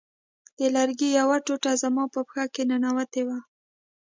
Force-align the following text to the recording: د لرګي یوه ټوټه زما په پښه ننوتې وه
د 0.57 0.59
لرګي 0.75 1.09
یوه 1.19 1.37
ټوټه 1.45 1.71
زما 1.81 2.03
په 2.13 2.19
پښه 2.27 2.61
ننوتې 2.69 3.21
وه 3.27 3.37